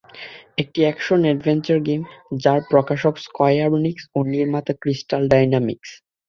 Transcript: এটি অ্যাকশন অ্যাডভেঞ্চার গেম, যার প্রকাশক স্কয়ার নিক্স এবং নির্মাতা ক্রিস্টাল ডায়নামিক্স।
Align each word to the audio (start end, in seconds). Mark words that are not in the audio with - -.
এটি 0.57 0.79
অ্যাকশন 0.83 1.19
অ্যাডভেঞ্চার 1.25 1.79
গেম, 1.87 2.01
যার 2.43 2.59
প্রকাশক 2.71 3.13
স্কয়ার 3.25 3.71
নিক্স 3.83 4.03
এবং 4.07 4.23
নির্মাতা 4.33 4.73
ক্রিস্টাল 4.81 5.23
ডায়নামিক্স। 5.31 5.89